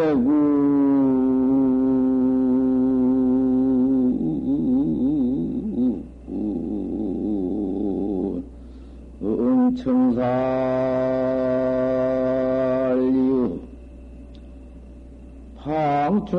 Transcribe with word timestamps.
회구 0.00 0.30
응청살유 9.22 10.40
방초 15.62 16.38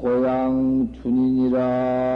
고향 0.00 0.92
춘인이라 0.92 2.15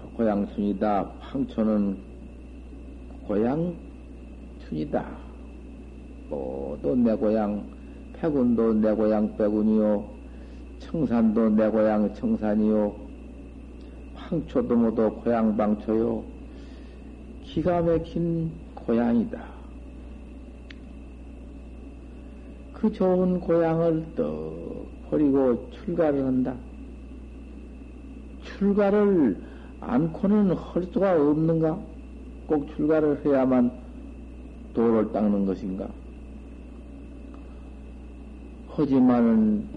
고향춘이다. 0.00 1.12
황초는 1.20 1.98
고향춘이다. 3.26 5.06
모두 6.28 6.96
내 6.96 7.14
고향, 7.14 7.64
패군도 8.14 8.74
내 8.74 8.94
고향 8.94 9.36
패군이요. 9.36 10.04
청산도 10.78 11.50
내 11.50 11.68
고향 11.68 12.14
청산이요. 12.14 12.96
황초도 14.14 14.76
모두 14.76 15.10
고향 15.22 15.56
방초요. 15.56 16.24
기가 17.44 17.82
막힌 17.82 18.50
고향이다. 18.74 19.44
그 22.72 22.90
좋은 22.90 23.38
고향을 23.40 24.14
떡 24.16 24.90
버리고 25.08 25.70
출가를 25.70 26.24
한다. 26.24 26.56
출가를 28.42 29.51
않고는 29.82 30.52
할 30.52 30.84
수가 30.84 31.20
없는가? 31.20 31.78
꼭 32.46 32.68
출가를 32.76 33.24
해야만 33.24 33.70
도를 34.74 35.12
닦는 35.12 35.44
것인가? 35.44 35.88
하지만은 38.68 39.68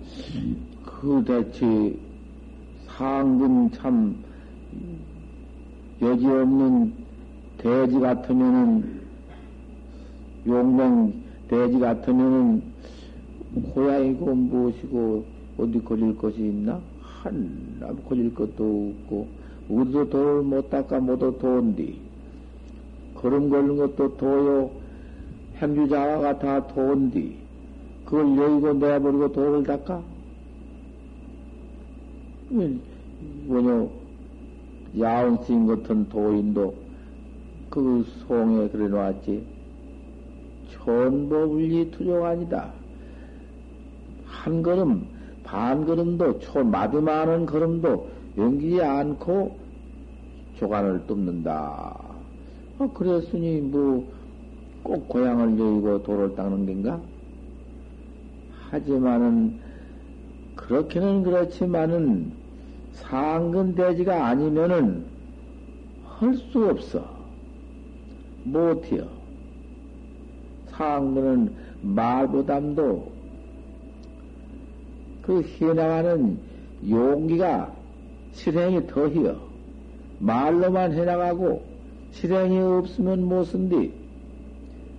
그 0.86 1.24
대체 1.26 1.98
상금 2.88 3.70
참 3.72 4.16
여지없는 6.02 6.94
돼지 7.58 8.00
같으면은 8.00 9.02
용맹 10.48 11.14
돼지 11.48 11.80
같으면은 11.80 12.62
고향이고 13.74 14.36
무엇이고 14.36 15.26
어디 15.58 15.80
걸릴 15.84 16.18
것이 16.18 16.38
있나? 16.40 16.80
하나 17.02 17.94
걸릴 18.08 18.34
것도 18.34 18.94
없고 19.04 19.45
우리도 19.70 20.10
돌을 20.10 20.44
못 20.44 20.70
닦아 20.70 21.00
모두 21.00 21.38
도인디. 21.40 22.00
걸음 23.16 23.50
걸는 23.50 23.78
것도 23.78 24.18
도요. 24.18 24.70
행주자가 25.58 26.38
다 26.38 26.68
도인디. 26.68 27.36
그걸 28.06 28.38
여의고 28.38 28.74
내버리고 28.74 29.32
돌을 29.32 29.64
닦아? 29.64 30.02
뭐냐? 33.48 33.88
야옹스인 35.00 35.68
같은 35.68 36.08
도인도 36.10 36.76
그 37.70 38.06
송에 38.28 38.70
그래 38.70 38.88
놨지. 38.88 39.44
천보불리 40.72 41.92
투정 41.92 42.24
아니다. 42.24 42.72
한 44.26 44.62
걸음, 44.62 45.08
반 45.44 45.86
걸음도, 45.86 46.40
초, 46.40 46.64
마디많은 46.64 47.46
걸음도 47.48 48.15
연기지 48.38 48.82
않고 48.82 49.60
조간을 50.54 51.08
뚫는다. 51.08 52.16
어, 52.78 52.94
그랬으니, 52.94 53.62
뭐, 53.62 54.14
꼭 54.84 55.08
고향을 55.10 55.58
여의고 55.60 56.04
도를 56.04 56.36
닦는 56.36 56.66
건가? 56.66 57.02
하지만은, 58.50 59.60
그렇게는 60.56 61.24
그렇지만은, 61.24 62.38
상근대지가 62.92 64.28
아니면은, 64.28 65.12
할 66.04 66.34
수 66.36 66.66
없어. 66.70 67.16
못해요. 68.44 69.10
상근은 70.68 71.56
말보담도 71.82 73.12
그 75.22 75.42
해나가는 75.42 76.40
용기가 76.88 77.85
실행이 78.36 78.88
더해요. 78.88 79.40
말로만 80.20 80.94
해나가고 80.94 81.64
실행이 82.12 82.58
없으면 82.60 83.24
못쓴디 83.24 83.92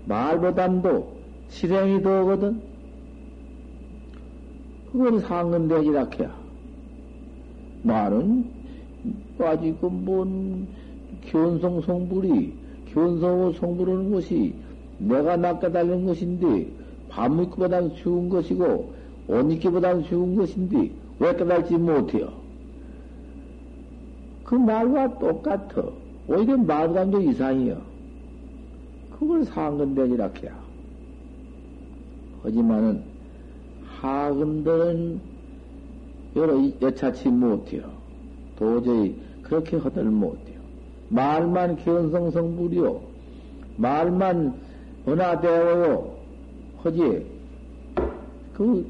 말보담도 0.06 1.16
실행이 1.48 2.02
더거든. 2.02 2.60
그건 4.91 5.20
상근대지라 5.20 6.08
해야. 6.19 6.34
말은 7.83 8.44
빠지고 9.38 9.91
뭔 9.91 10.66
견성 11.27 11.83
성불이 11.83 12.54
견성을 12.92 13.54
성불하는 13.54 14.10
것이 14.10 14.54
내가 14.98 15.36
낚아달는 15.36 16.06
것인데 16.06 16.68
밥 17.10 17.30
먹기보다는 17.30 17.94
쉬운 17.97 18.28
것이고 18.28 18.94
옷 19.28 19.53
입기보다는 19.53 20.04
쉬운 20.04 20.34
것인데 20.34 20.91
왜 21.18 21.36
깨달지 21.36 21.77
못해요? 21.77 22.46
그 24.47 24.54
말과 24.54 25.19
똑같아. 25.19 25.91
오히려 26.28 26.57
말감도 26.57 27.21
이상이요. 27.21 27.83
그걸 29.19 29.45
상근대지라 29.45 30.31
해야. 30.41 30.57
하지만은 32.43 33.03
하근들은 34.01 35.21
여러 36.37 36.63
여차치 36.81 37.28
못해요. 37.28 37.91
도저히 38.57 39.21
그렇게 39.43 39.78
허들 39.78 40.04
못해요. 40.04 40.60
말만 41.09 41.78
견성성불이요. 41.78 43.01
말만 43.78 44.54
은하되어요. 45.09 46.16
허지 46.84 47.27
그 48.54 48.87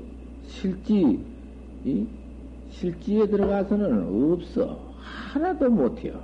실지, 0.46 1.18
이? 1.84 2.06
실지에 2.68 3.26
들어가서는 3.26 4.32
없어. 4.32 4.85
하나도 5.06 5.70
못해요. 5.70 6.20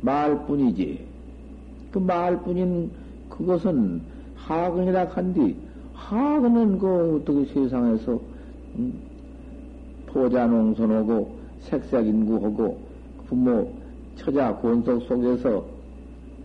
말뿐이지. 0.00 1.04
그 1.92 1.98
말뿐인 1.98 2.90
그것은 3.28 4.00
하근이라 4.36 5.06
한디, 5.06 5.56
하근은 5.94 6.78
그 6.78 7.16
어떻게 7.16 7.44
세상에서, 7.52 8.20
음, 8.76 8.94
포자농선하고 10.06 11.36
색색인구하고 11.60 12.78
부모 13.28 13.72
처자 14.16 14.56
권속 14.56 15.02
속에서 15.02 15.64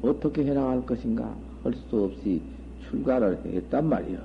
어떻게 0.02 0.46
해나갈 0.46 0.86
것인가? 0.86 1.34
할 1.64 1.74
수 1.90 2.06
없이 2.06 2.42
출가를 2.90 3.40
했단 3.46 3.88
말이야. 3.88 4.18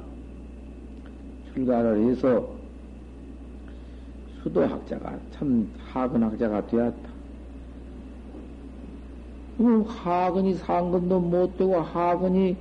출가를 1.53 2.09
해서 2.09 2.56
수도학자가 4.47 5.19
참 5.33 5.73
하근학자가 5.93 6.67
되었다. 6.69 7.11
그 9.59 9.85
하근이 9.87 10.55
상근도 10.55 11.19
못 11.21 11.57
되고 11.57 11.77
하근이 11.81 12.57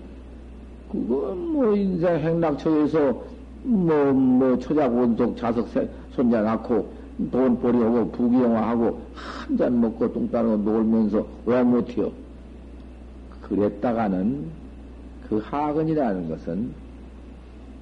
그건 0.91 1.37
뭐 1.53 1.75
인생 1.75 2.17
행락처에서 2.17 3.23
뭐, 3.63 4.13
뭐, 4.13 4.57
처자본속 4.59 5.37
자석 5.37 5.67
손자 6.11 6.41
낳고 6.41 6.93
돈 7.31 7.59
벌이 7.59 7.79
하고 7.81 8.11
부귀영화하고 8.11 9.01
한 9.13 9.57
잔 9.57 9.79
먹고 9.79 10.11
똥 10.13 10.29
따르고 10.31 10.57
놀면서 10.57 11.27
왜 11.45 11.63
못해요? 11.63 12.11
그랬다가는 13.41 14.51
그 15.29 15.37
하근이라는 15.37 16.29
것은 16.29 16.73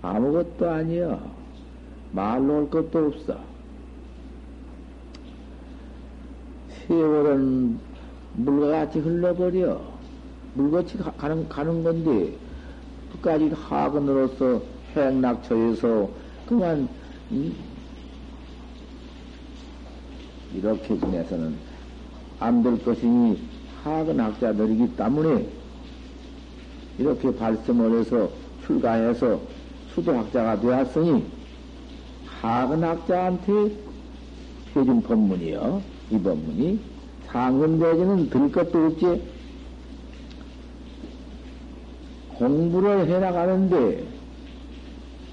아무것도 0.01 0.69
아니여. 0.69 1.19
말로 2.11 2.55
할 2.57 2.69
것도 2.69 3.07
없어. 3.07 3.52
세월은 6.87 7.81
물과 8.33 8.67
같이 8.71 8.99
흘러버려. 8.99 9.99
물같이 10.53 10.97
가는, 10.97 11.47
가는 11.49 11.83
건데, 11.83 12.39
끝까지 13.09 13.49
하근으로서 13.49 14.63
행락처에서 14.95 16.15
그만, 16.45 16.89
음? 17.31 17.67
이렇게 20.51 20.97
지내서는 20.97 21.59
안 22.39 22.63
될 22.63 22.81
것이니 22.83 23.49
하근학자들이기 23.83 24.95
때문에 24.95 25.51
이렇게 26.97 27.35
발심을 27.35 27.99
해서 27.99 28.31
출가해서 28.61 29.47
수도학자가 29.87 30.59
되었으니 30.59 31.31
하근학자한테 32.25 33.53
해준 34.75 35.03
법문이요. 35.03 35.92
이 36.13 36.19
법문이 36.19 36.79
상근대지는 37.25 38.29
들 38.29 38.51
것도 38.51 38.85
없지. 38.85 39.21
공부를 42.35 43.07
해나가는데 43.07 44.05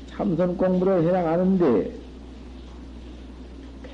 참선 0.09 0.57
공부를 0.57 1.07
해나가는데 1.07 1.95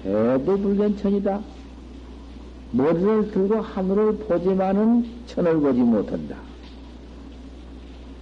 대도불견천이다. 0.02 1.40
머리를 2.70 3.30
들고 3.32 3.60
하늘을 3.60 4.18
보지만은 4.18 5.06
천을 5.26 5.58
보지 5.58 5.80
못한다. 5.80 6.36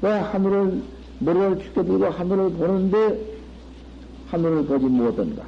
왜 0.01 0.11
하늘을, 0.11 0.83
머리를 1.19 1.59
죽게 1.65 1.85
들고 1.85 2.07
하늘을 2.07 2.51
보는데 2.53 3.35
하늘을 4.29 4.65
보지 4.65 4.87
못한다. 4.87 5.45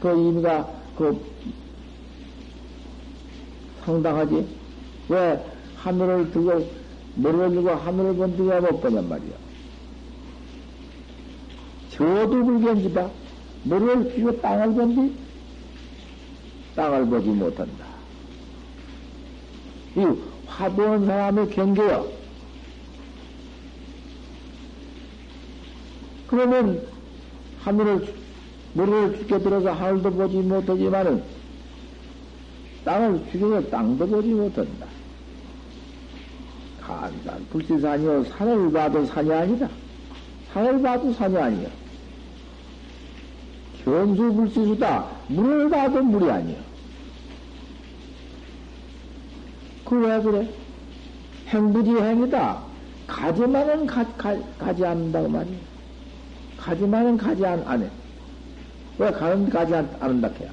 그 0.00 0.08
의미가 0.08 0.83
그 0.96 1.20
상당하지? 3.84 4.46
왜 5.08 5.44
하늘을 5.76 6.30
들고 6.30 6.70
머리를 7.16 7.50
들고 7.50 7.70
하늘을 7.70 8.14
본 8.14 8.36
데가 8.36 8.60
못 8.60 8.80
보냔 8.80 9.08
말이야. 9.08 9.34
저도 11.90 12.44
불견지다. 12.44 13.10
머리를 13.64 14.14
쥐고 14.14 14.40
땅을 14.40 14.74
본디 14.74 15.14
땅을 16.74 17.06
보지 17.06 17.28
못한다. 17.28 17.84
이 19.96 20.04
화두한 20.46 21.06
사람의 21.06 21.50
경계야. 21.50 22.04
그러면 26.26 26.84
하늘을 27.60 28.23
머리를 28.74 29.18
죽게 29.18 29.38
들어서 29.38 29.72
하늘도 29.72 30.10
보지 30.10 30.36
못하지만은 30.38 31.22
땅을 32.84 33.24
죽여서 33.30 33.68
땅도 33.70 34.06
보지 34.06 34.28
못한다. 34.28 34.86
간산 36.80 37.46
불시산이요 37.50 38.24
산을 38.24 38.72
봐도 38.72 39.06
산이 39.06 39.32
아니다. 39.32 39.68
산을 40.52 40.82
봐도 40.82 41.12
산이 41.12 41.36
아니야. 41.36 41.68
견수불시수다. 43.84 45.06
물을 45.28 45.70
봐도 45.70 46.02
물이 46.02 46.30
아니야. 46.30 46.56
그왜 49.84 50.20
그래? 50.22 50.48
행부지 51.48 51.90
행이다. 51.90 52.62
가지만은 53.06 53.86
가, 53.86 54.04
가, 54.16 54.36
가지 54.58 54.84
않는다고 54.84 55.28
말이야. 55.28 55.56
가지만은 56.56 57.16
가지 57.16 57.44
안, 57.44 57.62
안 57.66 57.82
해. 57.82 57.90
왜 58.98 59.10
가는 59.10 59.48
가지 59.48 59.74
안, 59.74 59.88
않는다 60.00 60.28
해야? 60.40 60.50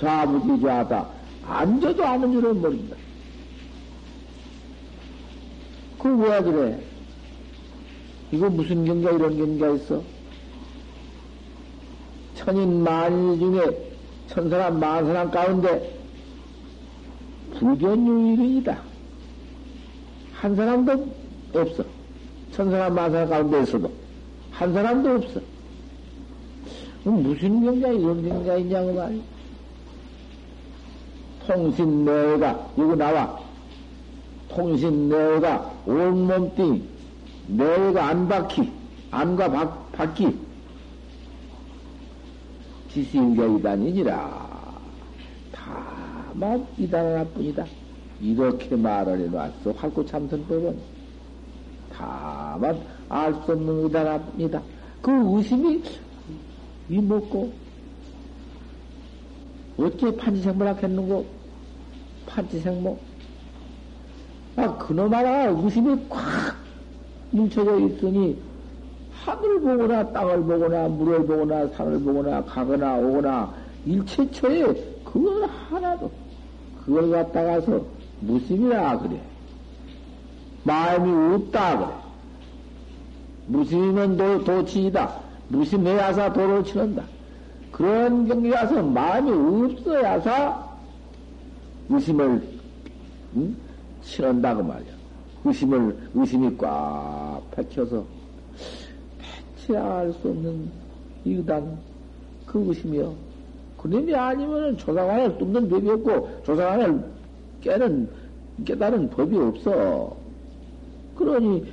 좌부지 0.00 0.62
좌다. 0.62 1.06
앉아도 1.46 2.04
아는 2.04 2.32
줄은 2.32 2.60
모른다. 2.60 2.96
그왜 5.98 6.42
그래? 6.42 6.80
이거 8.32 8.48
무슨 8.48 8.84
경가 8.84 9.10
이런 9.10 9.36
경가 9.36 9.70
있어? 9.74 10.02
천인 12.36 12.82
만인 12.82 13.38
중에 13.38 13.92
천사람 14.28 14.80
만사람 14.80 15.30
가운데 15.30 15.98
불견유일이다. 17.58 18.80
한 20.32 20.56
사람도 20.56 21.14
없어. 21.54 21.84
천사람 22.52 22.94
만사람 22.94 23.28
가운데 23.28 23.62
있어도 23.62 23.92
한 24.52 24.72
사람도 24.72 25.10
없어. 25.10 25.40
무슨 27.04 27.64
경자 27.64 27.88
이런 27.88 28.22
경자 28.28 28.56
있냐고 28.56 28.92
말이야. 28.92 29.22
통신 31.46 32.04
내가 32.04 32.68
이거 32.76 32.94
나와. 32.94 33.40
통신 34.48 35.08
내가 35.08 35.72
온몸뚱 35.86 36.82
내가 37.46 38.08
안 38.08 38.28
바퀴 38.28 38.70
안과 39.10 39.50
바, 39.50 39.68
바퀴 39.92 40.36
지수인격이다니니라. 42.92 44.50
다만 45.52 46.66
이단 46.76 47.06
하나뿐이다. 47.06 47.64
이렇게 48.20 48.76
말을 48.76 49.20
해놨어. 49.20 49.72
활구참선법은. 49.76 50.76
다만 51.92 52.80
알 53.08 53.32
수 53.34 53.52
없는 53.52 53.84
의단 53.84 54.06
하나뿐이다. 54.06 54.62
그 55.02 55.10
의심이 55.36 55.82
이 56.90 57.00
먹고 57.00 57.56
어째 59.76 60.16
판지생모라 60.16 60.74
했는고? 60.74 61.24
판지생모? 62.26 62.98
아, 64.56 64.76
그놈 64.76 65.14
하나 65.14 65.44
의심이 65.46 66.08
꽉 66.08 66.20
뭉쳐져 67.30 67.78
있으니 67.78 68.42
하늘을 69.12 69.60
보거나 69.60 70.12
땅을 70.12 70.42
보거나 70.42 70.88
물을 70.88 71.24
보거나 71.24 71.68
산을 71.68 72.00
보거나 72.00 72.44
가거나 72.44 72.98
오거나 72.98 73.54
일체처에 73.84 74.74
그걸 75.04 75.44
하나도 75.44 76.10
그걸 76.74 77.10
갖다가서 77.10 77.86
무심이라 78.18 78.98
그래. 78.98 79.22
마음이 80.64 81.34
없다 81.36 81.78
그래. 81.78 81.88
무심이면 83.46 84.16
도, 84.16 84.44
도치이다. 84.44 85.29
무심 85.50 85.86
해야사 85.86 86.32
도를 86.32 86.64
치는다. 86.64 87.02
그런 87.72 88.26
경기에 88.26 88.52
가서 88.52 88.82
마음이 88.82 89.30
없어야사 89.72 90.70
의심을 91.88 92.42
응? 93.36 93.56
치는다고 94.02 94.62
말이야. 94.62 94.92
의심을 95.44 95.96
의심이 96.14 96.56
꽉 96.56 97.40
펼쳐서 97.50 98.04
치아할 99.58 100.12
수 100.12 100.28
없는 100.28 100.70
이단 101.24 101.78
그 102.46 102.64
의심이요. 102.68 103.14
그놈이 103.78 104.14
아니면은 104.14 104.76
조상안을 104.76 105.38
뚫는 105.38 105.68
법이 105.68 105.90
없고 105.90 106.42
조상안을 106.44 107.04
깨는 107.60 108.08
깨달은 108.64 109.10
법이 109.10 109.36
없어. 109.36 110.16
그러니 111.16 111.66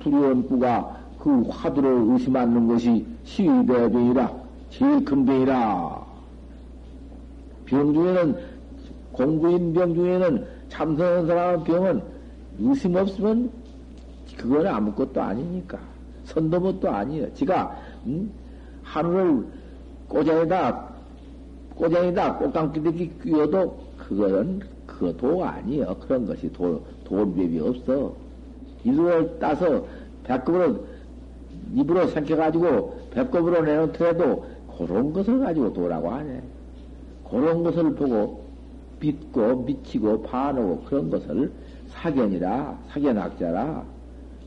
두려운 0.00 0.46
꾸가 0.46 1.01
그 1.22 1.40
화두를 1.48 1.88
의심하는 2.08 2.66
것이 2.66 3.06
시위대병이라 3.22 4.42
제일 4.70 5.04
큰 5.04 5.24
병이라. 5.24 6.02
병 7.66 7.94
중에는 7.94 8.36
공부인 9.12 9.72
병 9.72 9.94
중에는 9.94 10.44
참선한 10.68 11.26
사람의 11.28 11.64
병은 11.64 12.02
의심 12.58 12.96
없으면 12.96 13.50
그건 14.36 14.66
아무것도 14.66 15.22
아니니까. 15.22 15.78
선도못도 16.24 16.90
아니에요. 16.90 17.32
지가 17.34 17.76
음? 18.06 18.32
하늘을 18.82 19.46
꼬장에다 20.08 20.88
꼬장에다 21.76 22.36
꽃감기들이 22.38 23.12
끼워도 23.22 23.78
그거는 23.96 24.60
그거 24.86 25.12
도 25.16 25.44
아니에요. 25.44 25.94
그런 26.00 26.26
것이 26.26 26.52
도, 26.52 26.84
돈법이 27.04 27.60
없어. 27.60 28.12
이걸 28.84 29.38
따서 29.38 29.86
배꼽으로, 30.24 30.84
입으로 31.74 32.06
삼켜가지고 32.08 33.08
배꼽으로 33.10 33.62
내놓더라도 33.62 34.44
그런 34.76 35.12
것을 35.12 35.40
가지고 35.40 35.72
도라고 35.72 36.10
하네. 36.10 36.42
그런 37.28 37.62
것을 37.62 37.94
보고 37.94 38.42
믿고 39.00 39.62
미치고 39.62 40.22
반하고 40.22 40.82
그런 40.84 41.10
것을 41.10 41.50
사견이라, 41.88 42.78
사견학자라, 42.88 43.84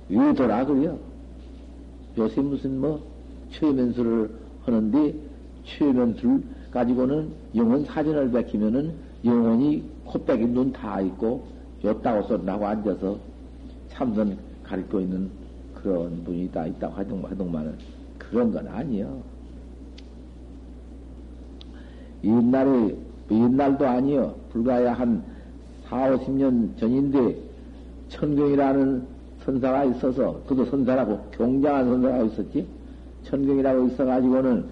유도라 0.10 0.66
그래요. 0.66 0.98
요새 2.18 2.42
무슨 2.42 2.80
뭐, 2.80 3.02
최면수를 3.52 4.30
하는데, 4.66 5.14
최면술 5.66 6.44
가지고는 6.72 7.30
영혼 7.56 7.84
사진을 7.86 8.32
베끼면은 8.32 8.94
영혼이 9.24 9.84
코빼기 10.06 10.46
눈 10.48 10.72
다 10.72 11.02
있고, 11.02 11.46
요따고 11.84 12.28
쏜다고 12.28 12.66
앉아서 12.66 13.18
참선 13.90 14.38
가르쳐 14.64 15.02
있는 15.02 15.30
그런 15.86 16.24
분이 16.24 16.50
다 16.52 16.66
있다고 16.66 16.96
하동, 16.96 17.24
하동만은 17.24 17.76
그런 18.18 18.52
건 18.52 18.68
아니요. 18.68 19.22
옛날에, 22.24 22.96
옛날도 23.30 23.86
아니요. 23.86 24.34
불과야 24.52 24.94
한 24.94 25.24
4, 25.88 26.10
50년 26.18 26.76
전인데, 26.80 27.38
천경이라는 28.10 29.06
선사가 29.46 29.84
있어서, 29.86 30.42
그도 30.48 30.66
선사라고, 30.66 31.20
경장한 31.38 31.86
선사가 31.86 32.24
있었지? 32.24 32.66
천경이라고 33.26 33.88
있어가지고는, 33.90 34.66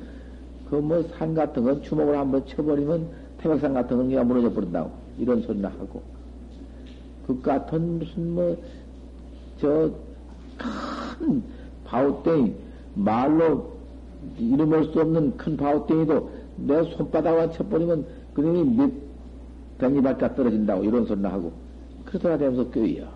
그 0.67 0.77
뭐 0.77 1.03
산 1.15 1.36
같은 1.36 1.63
건 1.63 1.84
주먹을 1.84 2.17
한번 2.17 2.43
쳐버리면 2.48 3.08
태백산 3.38 3.75
같은 3.75 3.98
건 3.98 4.08
그냥 4.08 4.27
무너져 4.27 4.51
버린다고. 4.51 4.89
이런 5.20 5.43
소리나 5.43 5.67
하고. 5.67 6.01
그 7.27 7.39
같은 7.39 8.00
무슨 8.00 8.34
뭐, 8.34 8.58
저, 9.62 9.91
큰 10.58 11.44
바우땡이, 11.86 12.54
말로 12.96 13.74
이름할 14.38 14.86
수 14.86 15.02
없는 15.02 15.38
큰 15.38 15.58
바우땡이도 15.58 16.30
내 16.58 16.84
손바닥만 16.96 17.52
쳐버리면 17.54 18.06
그놈이 18.34 18.64
몇 18.76 18.92
백리밖에 19.80 20.36
떨어진다고 20.36 20.84
이런 20.84 21.06
소리나 21.06 21.32
하고. 21.32 21.52
그러다가 22.06 22.38
되면서 22.38 22.70
껴이야. 22.70 23.10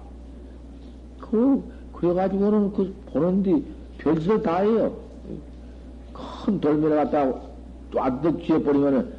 그, 1.20 1.64
그래가지고는 1.94 2.74
그 2.74 2.94
보는데 3.08 3.62
별짓을 4.00 4.42
다 4.42 4.60
해요. 4.60 4.96
큰 6.14 6.60
돌멩이 6.60 6.96
갖다가 6.96 7.42
쫙득 7.94 8.44
쥐어버리면은 8.44 9.14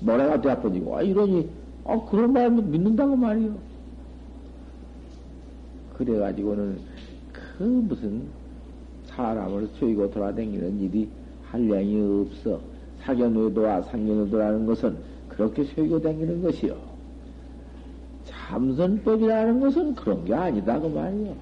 모래가 0.00 0.40
되어버리고, 0.40 0.96
아, 0.96 1.02
이러니, 1.02 1.48
아, 1.84 1.98
그런 2.10 2.32
말 2.32 2.50
믿는다고 2.50 3.16
말이요. 3.16 3.54
그래가지고는 5.96 6.78
그 7.56 7.62
무슨 7.62 8.22
사람을 9.06 9.68
쏘이고 9.78 10.10
돌아다니는 10.10 10.80
일이 10.80 11.08
한량이 11.44 12.26
없어. 12.26 12.60
사견의도와 13.02 13.82
상견의도라는 13.82 14.66
것은 14.66 14.96
그렇게 15.28 15.64
쏘이고 15.64 16.00
다니는 16.00 16.42
것이요. 16.42 16.76
참선법이라는 18.24 19.60
것은 19.60 19.94
그런 19.94 20.24
게 20.24 20.34
아니다, 20.34 20.80
그 20.80 20.86
말이요. 20.86 21.34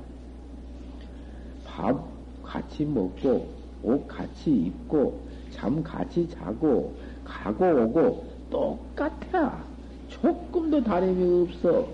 밥 1.64 2.04
같이 2.42 2.85
먹고, 2.85 3.49
옷 3.83 4.07
같이 4.07 4.50
입고, 4.50 5.21
잠 5.50 5.83
같이 5.83 6.28
자고, 6.28 6.95
가고 7.25 7.64
오고, 7.64 8.25
똑같아. 8.50 9.64
조금도 10.09 10.83
다름이 10.83 11.42
없어. 11.42 11.88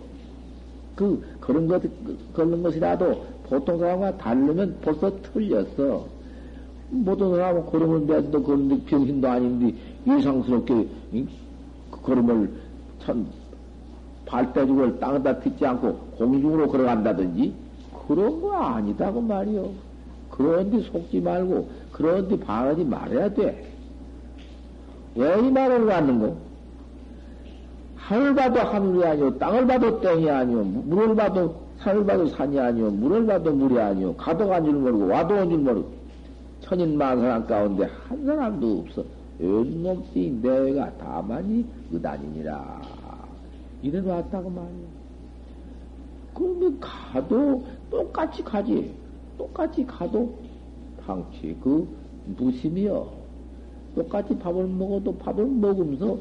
그, 0.97 1.25
그런 1.39 1.69
것, 1.69 1.81
그런 2.33 2.63
것이라도 2.63 3.25
보통 3.49 3.78
사람과 3.78 4.17
다르면 4.19 4.78
벌써 4.83 5.11
틀렸어. 5.23 6.07
모든 6.90 7.31
사람은 7.31 7.67
걸음을 7.67 8.00
매도 8.00 8.43
그런데 8.43 8.78
병신도 8.85 9.28
아닌데 9.28 9.75
예상스럽게, 10.07 10.87
이? 11.12 11.26
그 11.90 12.00
걸음을 12.02 12.50
천, 13.00 13.26
발대죽을 14.26 14.99
땅에다 14.99 15.40
딛지 15.40 15.64
않고 15.67 15.93
공중으로 16.19 16.69
걸어간다든지 16.69 17.52
그런 18.07 18.40
거 18.40 18.52
아니다 18.55 19.12
그 19.12 19.19
말이요. 19.19 19.71
그런데 20.31 20.81
속지 20.83 21.21
말고 21.21 21.69
그런데 21.93 22.38
반하지 22.38 22.85
말아야 22.85 23.33
돼. 23.35 23.64
왜 25.14 25.40
이 25.40 25.50
말을 25.50 25.87
갖는 25.87 26.21
거? 26.21 26.37
하늘 27.97 28.35
봐도 28.35 28.61
하늘이 28.61 29.05
아니오, 29.05 29.38
땅을 29.38 29.67
봐도 29.67 30.00
땡이 30.00 30.31
아니오, 30.31 30.62
물을 30.62 31.14
봐도 31.14 31.68
산을 31.79 32.05
봐도 32.05 32.27
산이 32.29 32.59
아니오, 32.59 32.91
물을 32.91 33.25
봐도 33.27 33.53
물이 33.53 33.79
아니오, 33.79 34.15
가도 34.17 34.49
간줄 34.49 34.73
모르고 34.75 35.07
와도 35.09 35.35
온 35.37 35.49
줄 35.51 35.59
모르고 35.59 35.89
천인만 36.61 37.21
사람 37.21 37.47
가운데 37.47 37.89
한 38.09 38.25
사람도 38.25 38.79
없어. 38.81 39.05
연놈띠 39.41 40.41
내가 40.43 40.91
다만이 40.99 41.65
의단이니라. 41.93 42.83
이래 43.83 44.01
놨다고 44.01 44.51
말이야. 44.51 44.89
그러면 46.35 46.79
가도 46.81 47.65
똑같이 47.91 48.43
가지. 48.43 48.93
똑같이 49.39 49.87
가도 49.87 50.35
방치 51.07 51.57
그 51.63 51.87
무심이여. 52.37 53.09
똑같이 53.95 54.37
밥을 54.37 54.67
먹어도 54.67 55.17
밥을 55.17 55.47
먹으면서 55.47 56.19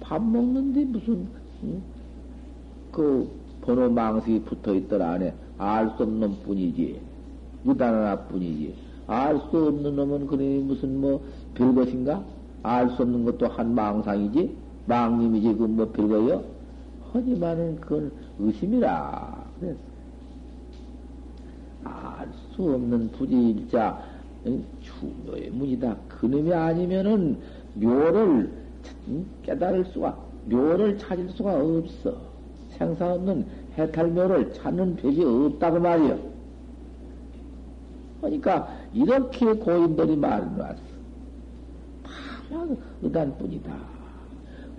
밥 0.00 0.22
먹는데 0.22 0.84
무슨 0.86 1.26
응? 1.64 1.82
그 2.90 3.28
번호 3.62 3.90
망식이 3.90 4.42
붙어 4.42 4.74
있더라 4.74 5.12
안에 5.12 5.34
알 5.58 5.90
수 5.96 6.02
없는 6.04 6.42
뿐이지. 6.44 7.00
무단 7.62 7.94
하나 7.94 8.16
뿐이지. 8.16 8.74
알 9.06 9.36
수 9.50 9.66
없는 9.66 9.96
놈은 9.96 10.26
그러니 10.26 10.60
무슨 10.60 11.00
뭐 11.00 11.22
별것인가? 11.54 12.22
알 12.62 12.88
수 12.90 13.02
없는 13.02 13.24
것도 13.24 13.48
한 13.48 13.74
망상이지? 13.74 14.56
망님이지 14.86 15.54
그 15.56 15.66
뭐 15.66 15.90
별거요? 15.92 16.42
하지만은 17.12 17.80
그건 17.80 18.10
의심이라 18.38 19.44
그랬어. 19.60 19.78
알 21.84 22.28
수 22.54 22.62
없는 22.74 23.10
부지일자 23.12 24.02
중요의 24.80 25.50
문이다. 25.50 25.96
그놈이 26.08 26.52
아니면은 26.52 27.38
묘를 27.74 28.50
깨달을 29.42 29.84
수가 29.86 30.16
묘를 30.46 30.98
찾을 30.98 31.28
수가 31.30 31.54
없어. 31.62 32.16
생사 32.76 33.14
없는 33.14 33.46
해탈묘를 33.76 34.52
찾는 34.54 34.96
법이 34.96 35.24
없다고 35.24 35.80
말이요. 35.80 36.18
그러니까 38.20 38.68
이렇게 38.92 39.52
고인들이 39.52 40.16
말해놨어. 40.16 40.90
다만 42.50 42.76
의단뿐이다. 43.02 44.00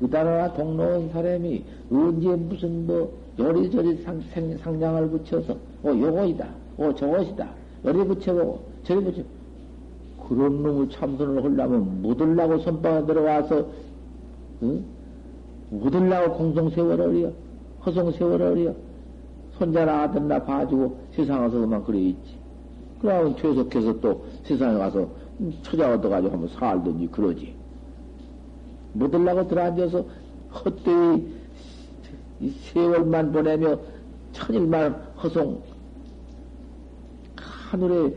의단화 0.01 0.53
동로온 0.53 1.09
사람이 1.09 1.63
언제 1.91 2.27
무슨 2.35 2.87
뭐 2.87 3.13
요리저리 3.39 4.03
상, 4.03 4.21
상, 4.33 4.57
상장을 4.57 5.09
붙여서 5.09 5.53
어 5.83 5.89
요거이다 5.89 6.47
어 6.77 6.93
저것이다 6.95 7.47
요리 7.85 8.03
붙여보고 8.05 8.59
저리 8.83 9.03
붙여 9.03 9.23
그런 10.27 10.63
놈의 10.63 10.89
참선을 10.89 11.43
하려면 11.43 12.01
묻으려고 12.01 12.59
선방에 12.59 13.05
들어와서 13.05 13.65
응? 14.63 14.83
묻으려고 15.69 16.33
공성세월을이여 16.35 17.31
허송세월을이여 17.85 18.75
손자나 19.57 20.03
아들나 20.03 20.43
봐주고 20.43 20.97
세상에서 21.15 21.59
그만 21.59 21.83
그래 21.83 21.99
있지. 21.99 22.37
그러면 23.01 23.35
퇴석해서 23.35 23.99
또 23.99 24.25
세상에 24.43 24.77
가서 24.77 25.07
처자 25.63 25.93
얻어가지고 25.93 26.33
한번 26.33 26.49
살든지 26.49 27.07
그러지. 27.07 27.55
묻으려고 28.93 29.47
들어앉아서 29.47 30.05
헛되이 30.53 31.33
세월만 32.73 33.31
보내며 33.31 33.77
천일만 34.33 34.93
허송 35.23 35.61
하늘에 37.37 38.13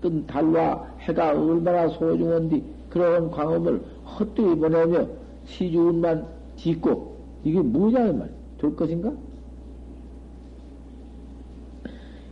뜬 0.00 0.26
달과 0.26 0.94
해가 1.00 1.30
얼마나 1.30 1.88
소중한디 1.88 2.62
그런 2.90 3.30
광음을 3.30 3.82
헛되이 4.04 4.54
보내며 4.54 5.06
시주운만 5.46 6.26
짓고 6.56 7.16
이게 7.44 7.60
뭐냐 7.60 8.06
이 8.06 8.12
말 8.12 8.33
될 8.64 8.76
것인가? 8.76 9.12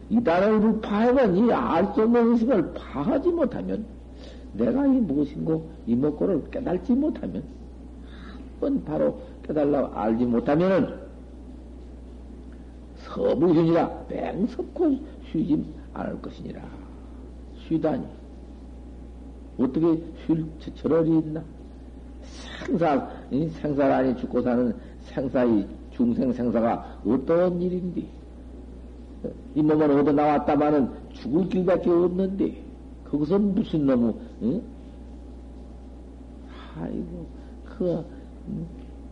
이 0.09 0.23
단을 0.23 0.61
불파해건 0.61 1.37
이알 1.37 1.93
수 1.95 2.03
없는 2.03 2.33
의식을 2.33 2.75
파하지 2.75 3.29
못하면 3.31 3.85
내가 4.55 4.87
이 4.87 4.91
무엇인고 4.91 5.71
이목고를 5.87 6.51
깨달지 6.51 6.93
못하면 6.93 7.43
번 8.61 8.85
바로 8.85 9.19
깨달라 9.43 9.91
알지 9.95 10.25
못하면은 10.25 11.01
서부현이라 12.97 14.05
맹석고 14.09 14.99
쉬지 15.31 15.65
않을 15.95 16.21
것이니라. 16.23 16.62
쉬다니. 17.67 18.07
어떻게 19.59 20.03
쉴 20.27 20.47
저럴이 20.77 21.11
있나? 21.11 21.43
생사, 22.23 23.11
생사라니 23.61 24.17
죽고 24.19 24.43
사는 24.43 24.75
생사의 25.01 25.67
중생 25.95 26.33
생사가 26.33 27.01
어떤 27.07 27.61
일인데? 27.61 28.05
이 29.55 29.63
몸을 29.63 29.91
얻어 29.91 30.13
나왔다마는 30.13 30.89
죽을 31.13 31.49
길밖에 31.49 31.91
없는데, 31.91 32.63
거기서 33.09 33.39
무슨 33.39 33.87
놈의, 33.87 34.15
응? 34.43 34.63
아이고, 36.77 37.27
그, 37.65 38.05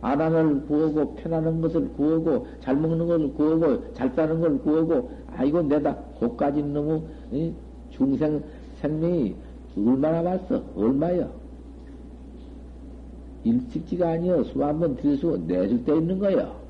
안하는 0.01 0.65
구하고, 0.67 1.15
편안한 1.15 1.61
것을 1.61 1.87
구하고, 1.93 2.47
잘 2.59 2.75
먹는 2.75 3.07
걸 3.07 3.33
구하고, 3.33 3.93
잘 3.93 4.09
사는 4.09 4.39
걸 4.39 4.57
구하고, 4.59 5.11
아이고, 5.35 5.61
내다, 5.61 5.95
고까지 6.19 6.63
놈의, 6.63 7.03
응? 7.33 7.55
중생 7.91 8.43
생명이 8.81 9.35
얼마나 9.77 10.21
많어? 10.21 10.63
얼마야? 10.75 11.29
일찍지가 13.43 14.11
아니여. 14.11 14.43
수한번 14.45 14.95
들수 14.97 15.39
내줄 15.47 15.83
때 15.85 15.95
있는 15.95 16.19
거야. 16.19 16.60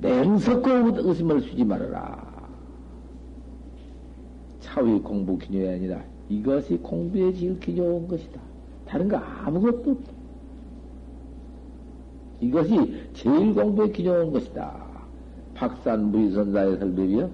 맹석고 0.00 0.70
의심을 1.08 1.42
쓰지 1.42 1.64
말아라. 1.64 2.30
차의 4.60 5.00
공부 5.00 5.36
기념이 5.38 5.68
아니라 5.68 6.02
이것이 6.28 6.76
공부에 6.76 7.32
제일 7.34 7.58
기념한 7.58 8.08
것이다. 8.08 8.40
다른 8.86 9.08
거 9.08 9.16
아무것도 9.16 9.90
없다. 9.90 10.12
이것이 12.40 13.08
제일 13.12 13.54
공부에 13.54 13.90
기념한 13.90 14.32
것이다. 14.32 14.90
박산 15.54 16.10
무의선사의 16.10 16.78
설법이요. 16.78 17.30